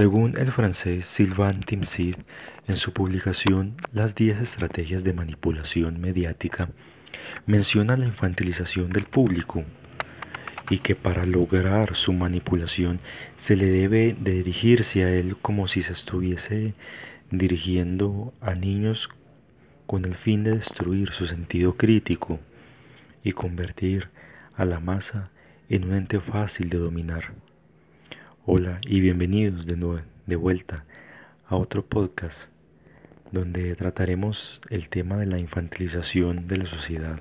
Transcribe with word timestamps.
Según 0.00 0.38
el 0.38 0.50
francés 0.50 1.04
Sylvain 1.04 1.60
Timsit, 1.60 2.16
en 2.66 2.76
su 2.76 2.94
publicación 2.94 3.76
Las 3.92 4.14
10 4.14 4.40
estrategias 4.40 5.04
de 5.04 5.12
manipulación 5.12 6.00
mediática, 6.00 6.70
menciona 7.44 7.98
la 7.98 8.06
infantilización 8.06 8.94
del 8.94 9.04
público 9.04 9.62
y 10.70 10.78
que 10.78 10.96
para 10.96 11.26
lograr 11.26 11.96
su 11.96 12.14
manipulación 12.14 13.00
se 13.36 13.56
le 13.56 13.66
debe 13.66 14.16
de 14.18 14.36
dirigirse 14.36 15.04
a 15.04 15.10
él 15.10 15.36
como 15.36 15.68
si 15.68 15.82
se 15.82 15.92
estuviese 15.92 16.72
dirigiendo 17.30 18.32
a 18.40 18.54
niños 18.54 19.10
con 19.86 20.06
el 20.06 20.14
fin 20.14 20.44
de 20.44 20.54
destruir 20.54 21.12
su 21.12 21.26
sentido 21.26 21.76
crítico 21.76 22.40
y 23.22 23.32
convertir 23.32 24.08
a 24.56 24.64
la 24.64 24.80
masa 24.80 25.28
en 25.68 25.84
un 25.84 25.94
ente 25.94 26.20
fácil 26.20 26.70
de 26.70 26.78
dominar. 26.78 27.49
Hola 28.46 28.80
y 28.86 29.00
bienvenidos 29.00 29.66
de, 29.66 29.76
nuevo, 29.76 30.00
de 30.24 30.34
vuelta 30.34 30.86
a 31.46 31.56
otro 31.56 31.84
podcast 31.84 32.48
donde 33.32 33.76
trataremos 33.76 34.62
el 34.70 34.88
tema 34.88 35.18
de 35.18 35.26
la 35.26 35.38
infantilización 35.38 36.48
de 36.48 36.56
la 36.56 36.64
sociedad. 36.64 37.20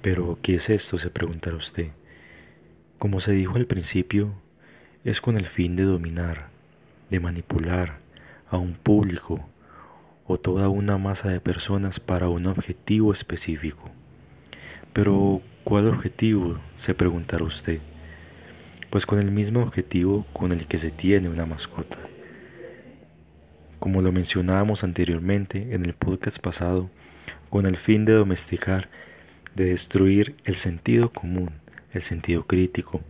Pero, 0.00 0.38
¿qué 0.40 0.54
es 0.54 0.70
esto? 0.70 0.96
se 0.96 1.10
preguntará 1.10 1.54
usted. 1.54 1.88
Como 2.98 3.20
se 3.20 3.32
dijo 3.32 3.56
al 3.56 3.66
principio, 3.66 4.32
es 5.04 5.20
con 5.20 5.36
el 5.36 5.44
fin 5.44 5.76
de 5.76 5.82
dominar, 5.82 6.48
de 7.10 7.20
manipular 7.20 7.98
a 8.48 8.56
un 8.56 8.72
público 8.72 9.46
o 10.26 10.38
toda 10.38 10.70
una 10.70 10.96
masa 10.96 11.28
de 11.28 11.40
personas 11.40 12.00
para 12.00 12.30
un 12.30 12.46
objetivo 12.46 13.12
específico. 13.12 13.90
Pero, 14.94 15.42
¿cuál 15.62 15.88
objetivo? 15.88 16.58
se 16.78 16.94
preguntará 16.94 17.44
usted. 17.44 17.80
Pues 18.90 19.06
con 19.06 19.20
el 19.20 19.30
mismo 19.30 19.62
objetivo 19.62 20.26
con 20.32 20.50
el 20.50 20.66
que 20.66 20.78
se 20.78 20.90
tiene 20.90 21.28
una 21.28 21.46
mascota. 21.46 21.96
Como 23.78 24.02
lo 24.02 24.10
mencionábamos 24.10 24.82
anteriormente 24.82 25.74
en 25.74 25.84
el 25.84 25.94
podcast 25.94 26.40
pasado, 26.40 26.90
con 27.50 27.66
el 27.66 27.76
fin 27.76 28.04
de 28.04 28.14
domesticar, 28.14 28.88
de 29.54 29.66
destruir 29.66 30.34
el 30.44 30.56
sentido 30.56 31.12
común, 31.12 31.50
el 31.92 32.02
sentido 32.02 32.46
crítico, 32.46 33.00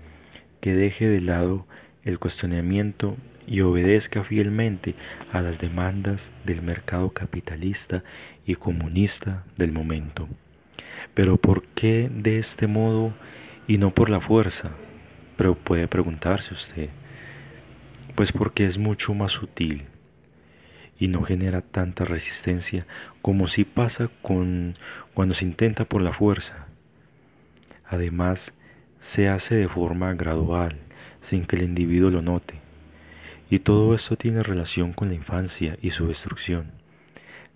que 0.61 0.75
deje 0.75 1.09
de 1.09 1.23
lado 1.23 1.67
el 2.05 2.19
cuestionamiento 2.19 3.17
y 3.47 3.63
obedezca 3.63 4.23
fielmente 4.23 4.95
a 5.33 5.41
las 5.41 5.59
demandas 5.59 6.31
del 6.45 6.61
mercado 6.61 7.11
capitalista 7.11 8.05
y 8.45 8.55
comunista 8.55 9.45
del 9.57 9.73
momento. 9.73 10.29
Pero 11.15 11.39
¿por 11.39 11.65
qué 11.69 12.11
de 12.13 12.39
este 12.39 12.67
modo 12.67 13.15
y 13.67 13.79
no 13.79 13.95
por 13.95 14.11
la 14.11 14.21
fuerza? 14.21 14.73
Pero 15.41 15.55
puede 15.55 15.89
preguntarse 15.89 16.53
usted. 16.53 16.91
Pues 18.15 18.31
porque 18.31 18.67
es 18.67 18.77
mucho 18.77 19.15
más 19.15 19.33
sutil 19.33 19.87
y 20.99 21.09
no 21.09 21.23
genera 21.23 21.63
tanta 21.63 22.05
resistencia 22.05 22.87
como 23.23 23.47
si 23.47 23.65
pasa 23.65 24.11
con 24.21 24.77
cuando 25.15 25.35
se 25.35 25.47
intenta 25.47 25.87
por 25.87 26.03
la 26.03 26.13
fuerza. 26.13 26.67
Además, 27.87 28.53
se 29.01 29.31
hace 29.31 29.55
de 29.55 29.67
forma 29.67 30.13
gradual, 30.13 30.77
sin 31.23 31.47
que 31.47 31.57
el 31.57 31.63
individuo 31.63 32.11
lo 32.11 32.21
note. 32.21 32.57
Y 33.49 33.61
todo 33.61 33.95
esto 33.95 34.17
tiene 34.17 34.43
relación 34.43 34.93
con 34.93 35.09
la 35.09 35.15
infancia 35.15 35.79
y 35.81 35.93
su 35.93 36.07
destrucción. 36.07 36.73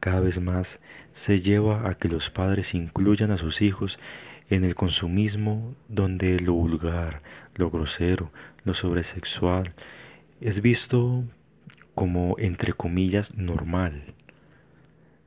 Cada 0.01 0.21
vez 0.21 0.41
más 0.41 0.81
se 1.12 1.43
lleva 1.43 1.87
a 1.87 1.97
que 1.97 2.09
los 2.09 2.31
padres 2.31 2.73
incluyan 2.73 3.31
a 3.31 3.37
sus 3.37 3.61
hijos 3.61 3.99
en 4.50 4.64
el 4.64 4.75
consumismo 4.75 5.75
donde 5.89 6.39
lo 6.41 6.53
vulgar, 6.55 7.23
lo 7.55 7.70
grosero, 7.70 8.31
lo 8.64 8.75
sobresexual 8.75 9.75
es 10.41 10.61
visto 10.61 11.25
como 11.95 12.37
entre 12.39 12.72
comillas 12.72 13.34
normal, 13.37 14.15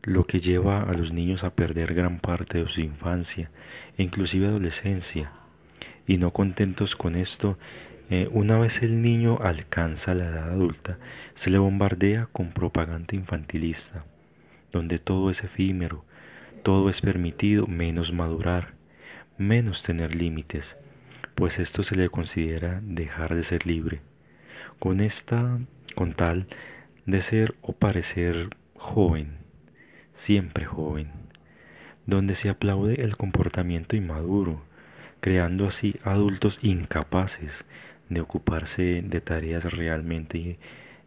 lo 0.03 0.25
que 0.25 0.39
lleva 0.39 0.83
a 0.83 0.93
los 0.93 1.11
niños 1.11 1.43
a 1.43 1.51
perder 1.51 1.93
gran 1.93 2.19
parte 2.19 2.59
de 2.59 2.69
su 2.69 2.81
infancia 2.81 3.49
e 3.97 4.03
inclusive 4.03 4.47
adolescencia. 4.47 5.31
Y 6.05 6.17
no 6.17 6.31
contentos 6.31 6.95
con 6.95 7.15
esto, 7.15 7.57
eh, 8.09 8.29
una 8.31 8.57
vez 8.57 8.81
el 8.81 9.01
niño 9.01 9.39
alcanza 9.41 10.13
la 10.13 10.27
edad 10.27 10.49
adulta, 10.51 10.97
se 11.35 11.49
le 11.49 11.57
bombardea 11.57 12.27
con 12.31 12.51
propaganda 12.51 13.15
infantilista, 13.15 14.05
donde 14.71 14.99
todo 14.99 15.29
es 15.29 15.43
efímero, 15.43 16.05
todo 16.63 16.89
es 16.89 17.01
permitido 17.01 17.67
menos 17.67 18.13
madurar, 18.13 18.76
menos 19.37 19.83
tener 19.83 20.15
límites, 20.15 20.75
pues 21.35 21.59
esto 21.59 21.83
se 21.83 21.95
le 21.95 22.09
considera 22.09 22.81
dejar 22.83 23.35
de 23.35 23.43
ser 23.43 23.65
libre. 23.65 24.01
Con 24.79 25.01
esta, 25.01 25.59
con 25.95 26.13
tal 26.13 26.47
de 27.05 27.21
ser 27.21 27.55
o 27.61 27.73
parecer 27.73 28.49
joven, 28.75 29.37
siempre 30.15 30.65
joven, 30.65 31.11
donde 32.05 32.35
se 32.35 32.49
aplaude 32.49 33.01
el 33.03 33.17
comportamiento 33.17 33.95
inmaduro, 33.95 34.61
creando 35.19 35.67
así 35.67 35.95
adultos 36.03 36.59
incapaces 36.61 37.65
de 38.09 38.21
ocuparse 38.21 39.01
de 39.03 39.21
tareas 39.21 39.63
realmente 39.63 40.57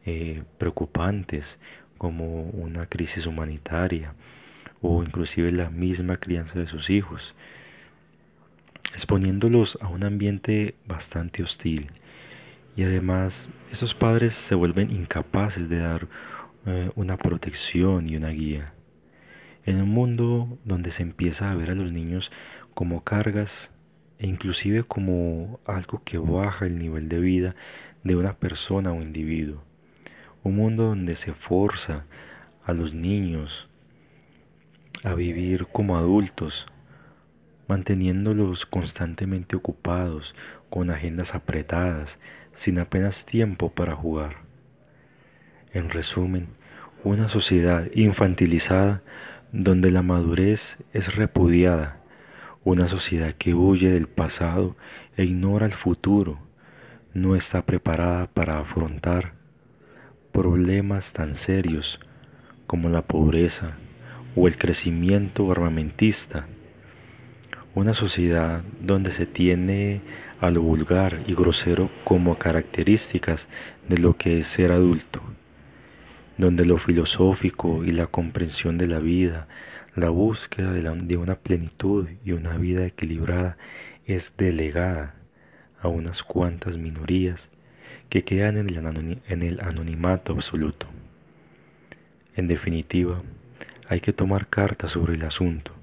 eh, 0.06 0.42
preocupantes 0.58 1.58
como 1.98 2.42
una 2.42 2.86
crisis 2.86 3.26
humanitaria 3.26 4.14
o 4.80 5.02
inclusive 5.02 5.52
la 5.52 5.70
misma 5.70 6.16
crianza 6.16 6.58
de 6.58 6.66
sus 6.66 6.88
hijos, 6.88 7.34
exponiéndolos 9.00 9.78
a 9.80 9.88
un 9.88 10.04
ambiente 10.04 10.74
bastante 10.86 11.42
hostil. 11.42 11.90
Y 12.76 12.82
además, 12.82 13.48
esos 13.72 13.94
padres 13.94 14.34
se 14.34 14.54
vuelven 14.54 14.90
incapaces 14.90 15.70
de 15.70 15.78
dar 15.78 16.06
eh, 16.66 16.90
una 16.96 17.16
protección 17.16 18.10
y 18.10 18.16
una 18.16 18.28
guía. 18.28 18.74
En 19.64 19.80
un 19.80 19.88
mundo 19.88 20.58
donde 20.66 20.90
se 20.90 21.02
empieza 21.02 21.50
a 21.50 21.54
ver 21.54 21.70
a 21.70 21.74
los 21.74 21.92
niños 21.92 22.30
como 22.74 23.02
cargas 23.02 23.70
e 24.18 24.26
inclusive 24.26 24.82
como 24.82 25.60
algo 25.64 26.02
que 26.04 26.18
baja 26.18 26.66
el 26.66 26.78
nivel 26.78 27.08
de 27.08 27.20
vida 27.20 27.56
de 28.04 28.16
una 28.16 28.34
persona 28.34 28.92
o 28.92 29.00
individuo. 29.00 29.64
Un 30.42 30.56
mundo 30.56 30.84
donde 30.84 31.16
se 31.16 31.32
forza 31.32 32.04
a 32.66 32.74
los 32.74 32.92
niños 32.92 33.66
a 35.02 35.14
vivir 35.14 35.68
como 35.72 35.96
adultos 35.96 36.66
manteniéndolos 37.70 38.66
constantemente 38.66 39.54
ocupados, 39.54 40.34
con 40.70 40.90
agendas 40.90 41.36
apretadas, 41.36 42.18
sin 42.56 42.80
apenas 42.80 43.24
tiempo 43.24 43.70
para 43.70 43.94
jugar. 43.94 44.38
En 45.72 45.88
resumen, 45.88 46.48
una 47.04 47.28
sociedad 47.28 47.86
infantilizada 47.94 49.02
donde 49.52 49.92
la 49.92 50.02
madurez 50.02 50.78
es 50.92 51.14
repudiada, 51.14 52.00
una 52.64 52.88
sociedad 52.88 53.36
que 53.38 53.54
huye 53.54 53.88
del 53.90 54.08
pasado 54.08 54.76
e 55.16 55.22
ignora 55.22 55.66
el 55.66 55.74
futuro, 55.74 56.40
no 57.14 57.36
está 57.36 57.62
preparada 57.62 58.26
para 58.26 58.58
afrontar 58.58 59.34
problemas 60.32 61.12
tan 61.12 61.36
serios 61.36 62.00
como 62.66 62.88
la 62.88 63.02
pobreza 63.02 63.76
o 64.34 64.48
el 64.48 64.58
crecimiento 64.58 65.52
armamentista 65.52 66.48
una 67.74 67.94
sociedad 67.94 68.62
donde 68.80 69.12
se 69.12 69.26
tiene 69.26 70.00
a 70.40 70.50
lo 70.50 70.62
vulgar 70.62 71.22
y 71.26 71.34
grosero 71.34 71.88
como 72.04 72.36
características 72.36 73.46
de 73.88 73.98
lo 73.98 74.16
que 74.16 74.40
es 74.40 74.48
ser 74.48 74.72
adulto, 74.72 75.20
donde 76.36 76.64
lo 76.64 76.78
filosófico 76.78 77.84
y 77.84 77.92
la 77.92 78.08
comprensión 78.08 78.76
de 78.76 78.88
la 78.88 78.98
vida, 78.98 79.46
la 79.94 80.08
búsqueda 80.08 80.72
de, 80.72 81.16
una 81.16 81.36
plenitud 81.36 82.08
y 82.24 82.32
una 82.32 82.56
vida 82.56 82.84
equilibrada 82.86 83.56
es 84.04 84.32
delegada 84.36 85.14
a 85.80 85.88
unas 85.88 86.24
cuantas 86.24 86.76
minorías 86.76 87.50
que 88.08 88.24
quedan 88.24 88.56
en 88.56 89.42
el 89.42 89.60
anonimato 89.60 90.32
absoluto. 90.32 90.86
En 92.34 92.48
definitiva, 92.48 93.22
hay 93.88 94.00
que 94.00 94.12
tomar 94.12 94.48
cartas 94.48 94.92
sobre 94.92 95.14
el 95.14 95.24
asunto 95.24 95.79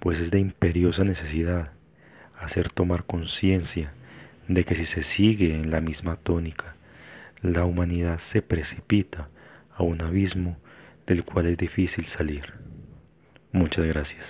pues 0.00 0.18
es 0.18 0.30
de 0.30 0.40
imperiosa 0.40 1.04
necesidad 1.04 1.70
hacer 2.38 2.70
tomar 2.70 3.04
conciencia 3.04 3.92
de 4.48 4.64
que 4.64 4.74
si 4.74 4.86
se 4.86 5.02
sigue 5.02 5.54
en 5.54 5.70
la 5.70 5.80
misma 5.80 6.16
tónica, 6.16 6.74
la 7.42 7.64
humanidad 7.64 8.18
se 8.18 8.42
precipita 8.42 9.28
a 9.72 9.82
un 9.82 10.02
abismo 10.02 10.56
del 11.06 11.24
cual 11.24 11.46
es 11.46 11.58
difícil 11.58 12.06
salir. 12.06 12.54
Muchas 13.52 13.84
gracias. 13.86 14.26